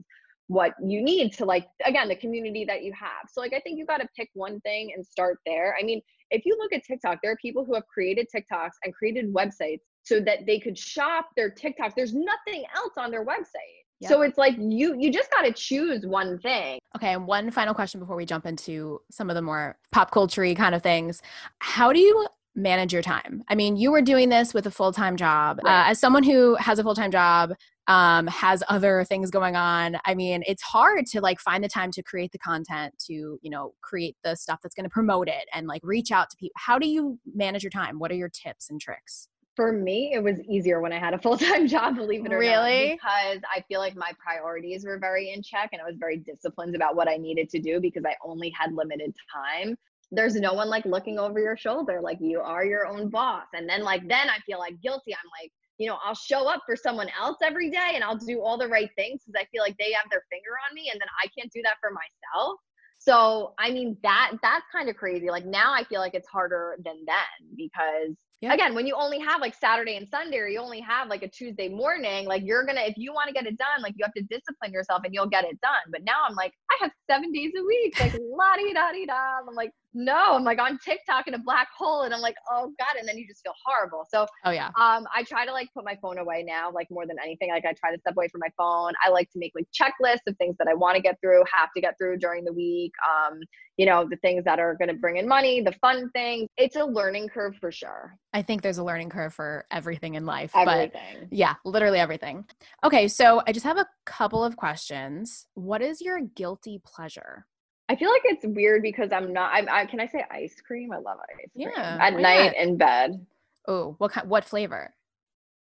[0.48, 3.30] what you need to like again the community that you have.
[3.30, 5.76] So like i think you got to pick one thing and start there.
[5.80, 8.92] I mean if you look at tiktok there are people who have created tiktoks and
[8.92, 11.94] created websites so that they could shop their tiktok.
[11.94, 13.84] There's nothing else on their website.
[14.00, 14.10] Yep.
[14.12, 16.78] so it's like you you just got to choose one thing.
[16.96, 20.54] Okay and one final question before we jump into some of the more pop culture
[20.54, 21.20] kind of things.
[21.58, 22.26] How do you
[22.58, 23.42] manage your time.
[23.48, 25.60] I mean, you were doing this with a full time job.
[25.64, 25.86] Right.
[25.86, 27.54] Uh, as someone who has a full time job,
[27.86, 29.96] um, has other things going on.
[30.04, 33.50] I mean, it's hard to like find the time to create the content, to, you
[33.50, 36.52] know, create the stuff that's going to promote it and like reach out to people.
[36.56, 37.98] How do you manage your time?
[37.98, 39.28] What are your tips and tricks?
[39.56, 42.38] For me, it was easier when I had a full time job, believe it or
[42.38, 42.90] really?
[42.90, 42.98] not.
[42.98, 46.76] Because I feel like my priorities were very in check and I was very disciplined
[46.76, 49.76] about what I needed to do because I only had limited time
[50.10, 53.68] there's no one like looking over your shoulder like you are your own boss and
[53.68, 56.76] then like then i feel like guilty i'm like you know, I'll show up for
[56.76, 59.76] someone else every day and I'll do all the right things because I feel like
[59.78, 62.58] they have their finger on me and then I can't do that for myself.
[62.98, 65.30] So, I mean, that that's kind of crazy.
[65.30, 68.54] Like now I feel like it's harder than then because yeah.
[68.54, 71.28] again, when you only have like Saturday and Sunday or you only have like a
[71.28, 74.14] Tuesday morning, like you're to if you want to get it done, like you have
[74.14, 75.90] to discipline yourself and you'll get it done.
[75.90, 79.06] But now I'm like, I have 7 days a week, like la di da di
[79.06, 79.38] da.
[79.48, 82.72] I'm like, no, I'm like on TikTok in a black hole and I'm like, oh
[82.78, 82.98] God.
[82.98, 84.06] And then you just feel horrible.
[84.08, 84.68] So, oh yeah.
[84.78, 87.50] Um, I try to like put my phone away now, like more than anything.
[87.50, 88.92] Like I try to step away from my phone.
[89.04, 91.70] I like to make like checklists of things that I want to get through, have
[91.74, 92.92] to get through during the week.
[93.08, 93.40] Um,
[93.76, 96.48] you know, the things that are to bring in money, the fun things.
[96.56, 98.16] It's a learning curve for sure.
[98.32, 100.52] I think there's a learning curve for everything in life.
[100.54, 100.90] Everything.
[101.20, 102.44] But yeah, literally everything.
[102.84, 103.08] Okay.
[103.08, 105.46] So I just have a couple of questions.
[105.54, 107.46] What is your guilty pleasure?
[107.88, 109.50] I feel like it's weird because I'm not.
[109.54, 110.92] I'm, I can I say ice cream?
[110.92, 111.70] I love ice cream.
[111.74, 111.98] Yeah.
[112.00, 113.26] At night in bed.
[113.66, 114.28] Oh, what kind?
[114.28, 114.94] What flavor?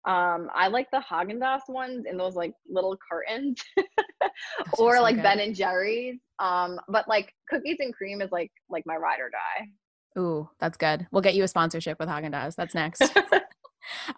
[0.06, 3.62] Um, I like the Haagen Dazs ones in those like little cartons,
[4.78, 5.22] or so like good.
[5.22, 6.18] Ben and Jerry's.
[6.38, 9.68] Um, but like cookies and cream is like like my ride or die.
[10.18, 11.06] Ooh, that's good.
[11.10, 12.54] We'll get you a sponsorship with Haagen Dazs.
[12.54, 13.16] That's next.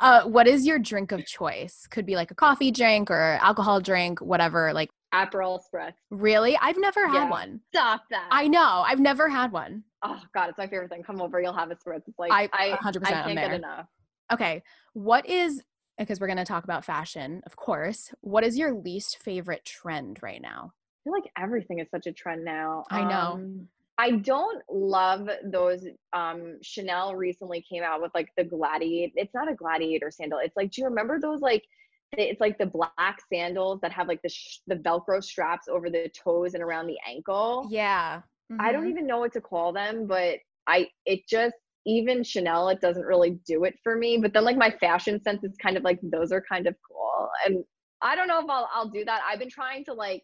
[0.01, 1.87] uh, what is your drink of choice?
[1.91, 4.73] Could be like a coffee drink or alcohol drink, whatever.
[4.73, 5.95] Like Aperol Spritz.
[6.11, 6.57] Really?
[6.61, 7.31] I've never had yeah.
[7.31, 7.61] one.
[7.73, 8.29] Stop that.
[8.31, 8.85] I know.
[8.87, 9.85] I've never had one.
[10.03, 11.03] Oh God, it's my favorite thing.
[11.03, 12.03] Come over, you'll have a Spritz.
[12.07, 13.87] It's like I, I 100% I can't get enough.
[14.33, 15.63] Okay, what is
[15.99, 18.13] because we're going to talk about fashion, of course.
[18.21, 20.73] What is your least favorite trend right now?
[20.75, 22.85] I feel like everything is such a trend now.
[22.91, 23.33] I know.
[23.33, 25.87] Um, I don't love those.
[26.13, 29.13] Um, Chanel recently came out with like the gladiator.
[29.17, 30.41] It's not a gladiator sandal.
[30.43, 31.65] It's like, do you remember those like
[32.13, 36.11] it's like the black sandals that have like the sh- the velcro straps over the
[36.11, 38.19] toes and around the ankle yeah
[38.51, 38.61] mm-hmm.
[38.61, 38.91] i don't mm-hmm.
[38.91, 43.39] even know what to call them but i it just even chanel it doesn't really
[43.47, 46.33] do it for me but then like my fashion sense is kind of like those
[46.33, 47.65] are kind of cool and
[48.03, 50.23] i don't know if i'll, I'll do that i've been trying to like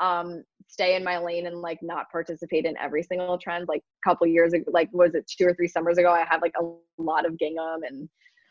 [0.00, 4.08] um stay in my lane and like not participate in every single trend like a
[4.08, 7.02] couple years ago like was it two or three summers ago i had like a
[7.02, 8.08] lot of gingham and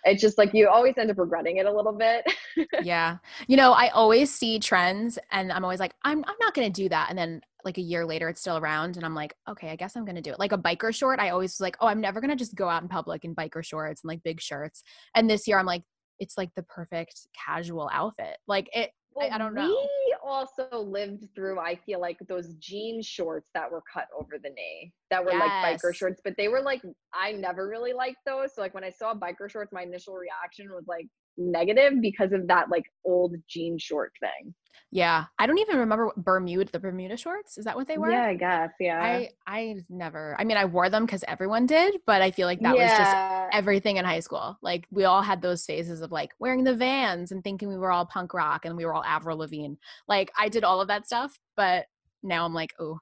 [0.07, 2.25] it's just like you always end up regretting it a little bit.
[2.83, 3.17] yeah.
[3.47, 6.89] You know, I always see trends and I'm always like, I'm I'm not gonna do
[6.89, 7.07] that.
[7.09, 9.95] And then like a year later it's still around and I'm like, okay, I guess
[9.95, 10.39] I'm gonna do it.
[10.39, 12.81] Like a biker short, I always was like, oh, I'm never gonna just go out
[12.81, 14.83] in public in biker shorts and like big shirts.
[15.15, 15.83] And this year I'm like,
[16.19, 18.37] it's like the perfect casual outfit.
[18.47, 19.67] Like it well, I, I, don't know.
[19.67, 24.49] We also lived through, I feel like those jean shorts that were cut over the
[24.49, 25.41] knee that were yes.
[25.41, 26.81] like biker shorts, but they were like,
[27.13, 28.55] I never really liked those.
[28.55, 32.47] So like when I saw biker shorts, my initial reaction was like negative because of
[32.47, 34.53] that like old jean short thing.
[34.91, 35.25] Yeah.
[35.37, 37.57] I don't even remember what Bermuda the Bermuda shorts.
[37.57, 38.09] Is that what they were?
[38.09, 38.69] Yeah, I guess.
[38.79, 39.01] Yeah.
[39.01, 42.61] I I never I mean I wore them because everyone did, but I feel like
[42.61, 42.83] that yeah.
[42.83, 44.57] was just everything in high school.
[44.61, 47.91] Like we all had those phases of like wearing the vans and thinking we were
[47.91, 49.75] all punk rock and we were all Avril Lavigne.
[50.07, 51.85] Like I did all of that stuff, but
[52.23, 52.99] now I'm like, oh,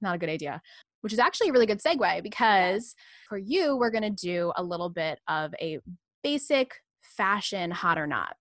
[0.00, 0.62] not a good idea.
[1.02, 2.94] Which is actually a really good segue because
[3.28, 5.80] for you, we're gonna do a little bit of a
[6.22, 6.72] basic
[7.16, 8.36] fashion hot or not.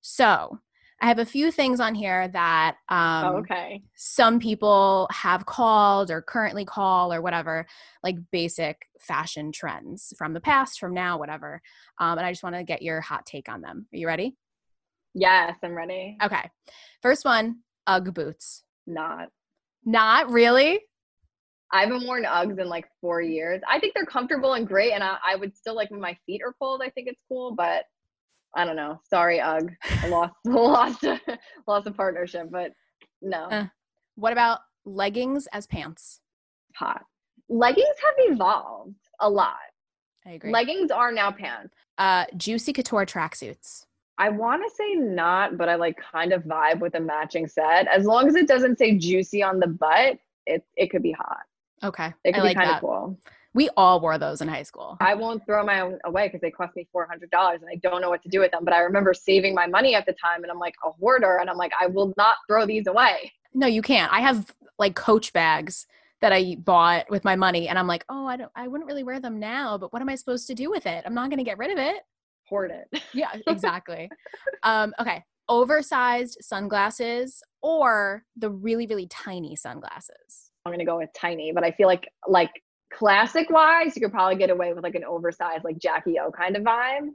[0.00, 0.58] So
[1.02, 3.82] I have a few things on here that oh, um, okay.
[3.96, 7.66] some people have called or currently call or whatever,
[8.02, 11.62] like basic fashion trends from the past, from now, whatever.
[11.98, 13.86] Um, and I just want to get your hot take on them.
[13.92, 14.36] Are you ready?
[15.14, 16.18] Yes, I'm ready.
[16.22, 16.50] Okay.
[17.00, 18.62] First one Ugg boots.
[18.86, 19.28] Not.
[19.84, 20.80] Not really?
[21.72, 23.60] I haven't worn Uggs in like four years.
[23.68, 26.42] I think they're comfortable and great, and I, I would still like when my feet
[26.44, 26.82] are cold.
[26.84, 27.84] I think it's cool, but
[28.56, 29.00] I don't know.
[29.08, 29.70] Sorry, Ugg.
[30.02, 31.04] I lost lost
[31.66, 32.72] lost a partnership, but
[33.22, 33.44] no.
[33.44, 33.66] Uh,
[34.16, 36.20] what about leggings as pants?
[36.76, 37.02] Hot.
[37.48, 39.56] Leggings have evolved a lot.
[40.26, 40.52] I agree.
[40.52, 41.74] Leggings are now pants.
[41.98, 43.84] Uh, juicy couture tracksuits.
[44.18, 47.86] I want to say not, but I like kind of vibe with a matching set.
[47.88, 51.40] As long as it doesn't say juicy on the butt, it it could be hot.
[51.82, 52.12] Okay.
[52.24, 53.18] It could I be like kind of cool.
[53.52, 54.96] We all wore those in high school.
[55.00, 58.08] I won't throw my own away because they cost me $400 and I don't know
[58.08, 58.64] what to do with them.
[58.64, 61.50] But I remember saving my money at the time and I'm like a hoarder and
[61.50, 63.32] I'm like, I will not throw these away.
[63.52, 64.12] No, you can't.
[64.12, 65.86] I have like coach bags
[66.20, 69.02] that I bought with my money and I'm like, oh, I don't, I wouldn't really
[69.02, 71.02] wear them now, but what am I supposed to do with it?
[71.04, 72.02] I'm not going to get rid of it.
[72.48, 73.02] Hoard it.
[73.14, 74.10] yeah, exactly.
[74.62, 75.24] um, okay.
[75.48, 80.49] Oversized sunglasses or the really, really tiny sunglasses.
[80.64, 82.50] I'm gonna go with tiny, but I feel like like
[82.92, 86.56] classic wise, you could probably get away with like an oversized, like Jackie O kind
[86.56, 87.08] of vibe.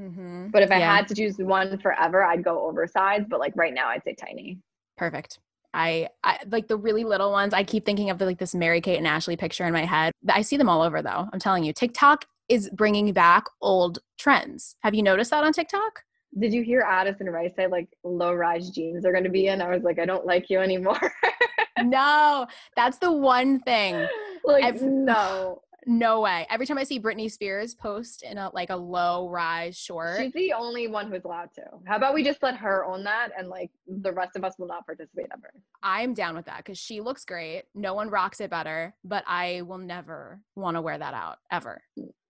[0.00, 0.48] Mm-hmm.
[0.48, 0.96] But if I yeah.
[0.96, 3.28] had to choose one forever, I'd go oversized.
[3.28, 4.58] But like right now, I'd say tiny.
[4.96, 5.38] Perfect.
[5.74, 7.52] I, I like the really little ones.
[7.52, 10.12] I keep thinking of the, like this Mary Kate and Ashley picture in my head.
[10.28, 11.28] I see them all over though.
[11.32, 14.76] I'm telling you, TikTok is bringing back old trends.
[14.82, 16.02] Have you noticed that on TikTok?
[16.38, 19.60] Did you hear Addison Rae say like low rise jeans are going to be in?
[19.60, 21.12] I was like, I don't like you anymore.
[21.84, 24.06] no, that's the one thing.
[24.44, 25.60] Like I've, no.
[25.84, 26.46] No way.
[26.50, 30.18] Every time I see Britney Spears post in a like a low rise short.
[30.18, 31.62] She's the only one who's allowed to.
[31.86, 34.66] How about we just let her own that and like the rest of us will
[34.66, 35.50] not participate ever.
[35.82, 37.64] I'm down with that because she looks great.
[37.74, 41.80] No one rocks it better, but I will never want to wear that out ever.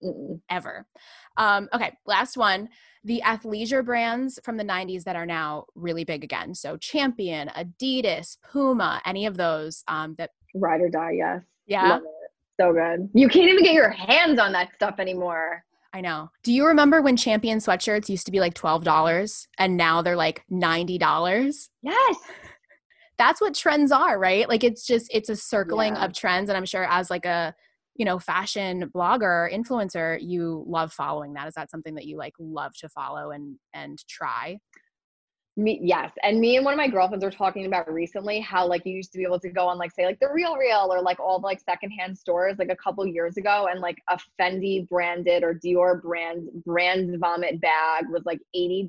[0.02, 0.40] Mm-mm.
[0.50, 0.86] Ever.
[1.36, 2.68] Um, okay, last one.
[3.04, 6.54] The athleisure brands from the 90s that are now really big again.
[6.54, 11.42] So Champion, Adidas, Puma, any of those um, that ride or die, yes.
[11.66, 12.00] Yeah.
[12.60, 13.08] So good.
[13.14, 15.64] You can't even get your hands on that stuff anymore.
[15.92, 16.30] I know.
[16.42, 20.44] Do you remember when champion sweatshirts used to be like $12 and now they're like
[20.50, 21.68] $90?
[21.82, 22.16] Yes.
[23.16, 24.48] That's what trends are, right?
[24.48, 26.04] Like it's just it's a circling yeah.
[26.04, 27.54] of trends and I'm sure as like a,
[27.98, 31.48] you know, fashion blogger, influencer, you love following that.
[31.48, 34.58] Is that something that you like love to follow and and try?
[35.56, 36.12] Me, yes.
[36.22, 39.10] And me and one of my girlfriends were talking about recently how like you used
[39.10, 41.40] to be able to go on like say like the Real Real or like all
[41.40, 45.54] the like secondhand stores like a couple years ago and like a Fendi branded or
[45.54, 48.88] Dior brand brand vomit bag was like $80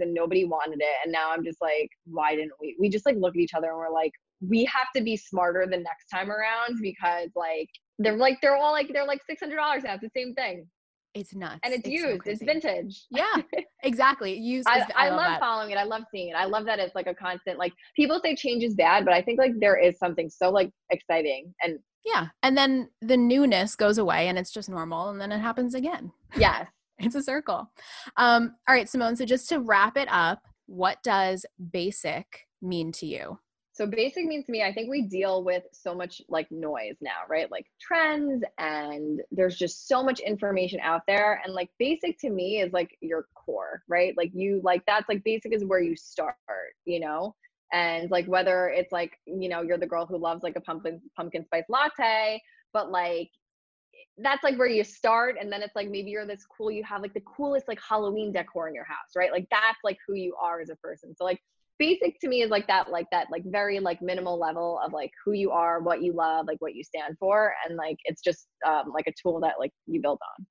[0.00, 0.96] and nobody wanted it.
[1.02, 2.76] And now I'm just like, why didn't we?
[2.78, 4.12] We just like look at each other and we're like,
[4.46, 8.72] we have to be smarter the next time around because like they're like they're all
[8.72, 9.50] like they're like $600
[9.84, 9.94] now.
[9.94, 10.66] It's the same thing.
[11.14, 11.60] It's nuts.
[11.62, 12.24] And it's, it's used.
[12.24, 13.04] So it's vintage.
[13.10, 13.42] Yeah,
[13.82, 14.38] exactly.
[14.38, 14.66] Used.
[14.66, 15.76] I, I, I, love, love following it.
[15.76, 16.34] I love seeing it.
[16.34, 17.58] I love that it's like a constant.
[17.58, 20.70] Like people say change is bad, but I think like there is something so like
[20.90, 21.78] exciting and.
[22.04, 25.76] Yeah, and then the newness goes away, and it's just normal, and then it happens
[25.76, 26.10] again.
[26.36, 26.66] Yes,
[26.98, 27.70] it's a circle.
[28.16, 29.14] Um, all right, Simone.
[29.14, 32.26] So just to wrap it up, what does basic
[32.60, 33.38] mean to you?
[33.74, 37.20] So basic means to me, I think we deal with so much like noise now,
[37.28, 37.50] right?
[37.50, 41.40] Like trends and there's just so much information out there.
[41.42, 44.14] And like basic to me is like your core, right?
[44.14, 46.36] Like you like that's like basic is where you start,
[46.84, 47.34] you know?
[47.72, 51.00] And like whether it's like, you know, you're the girl who loves like a pumpkin
[51.16, 52.42] pumpkin spice latte,
[52.74, 53.30] but like
[54.18, 57.00] that's like where you start and then it's like maybe you're this cool you have
[57.00, 60.34] like the coolest like halloween decor in your house right like that's like who you
[60.40, 61.40] are as a person so like
[61.78, 65.10] basic to me is like that like that like very like minimal level of like
[65.24, 68.46] who you are what you love like what you stand for and like it's just
[68.66, 70.46] um, like a tool that like you build on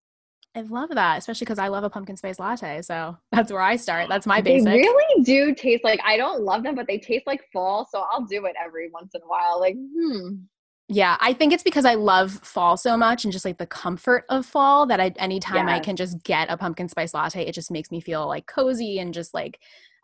[0.54, 2.82] I love that, especially because I love a pumpkin spice latte.
[2.82, 4.10] So that's where I start.
[4.10, 4.66] That's my basic.
[4.66, 7.88] They really do taste like I don't love them, but they taste like fall.
[7.90, 9.62] So I'll do it every once in a while.
[9.62, 10.42] Like, hmm,
[10.90, 14.26] yeah, I think it's because I love fall so much and just like the comfort
[14.28, 15.78] of fall that I anytime yes.
[15.78, 19.00] I can just get a pumpkin spice latte, it just makes me feel like cozy
[19.00, 19.58] and just like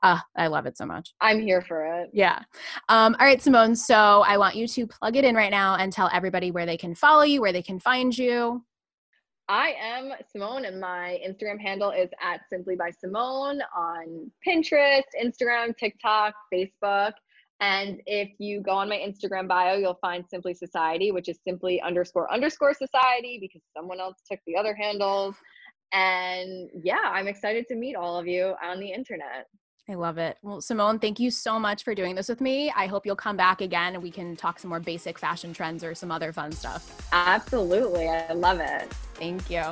[0.03, 1.13] uh, I love it so much.
[1.21, 2.09] I'm here for it.
[2.13, 2.39] Yeah.
[2.89, 3.75] Um, all right, Simone.
[3.75, 6.77] So I want you to plug it in right now and tell everybody where they
[6.77, 8.63] can follow you, where they can find you.
[9.49, 15.75] I am Simone, and my Instagram handle is at Simply by Simone on Pinterest, Instagram,
[15.77, 17.13] TikTok, Facebook.
[17.59, 21.81] And if you go on my Instagram bio, you'll find Simply Society, which is simply
[21.81, 25.35] underscore underscore society because someone else took the other handles.
[25.93, 29.47] And yeah, I'm excited to meet all of you on the internet.
[29.89, 30.37] I love it.
[30.41, 32.71] Well, Simone, thank you so much for doing this with me.
[32.75, 35.81] I hope you'll come back again and we can talk some more basic fashion trends
[35.81, 37.07] or some other fun stuff.
[37.13, 38.09] Absolutely.
[38.09, 38.91] I love it.
[39.13, 39.63] Thank you.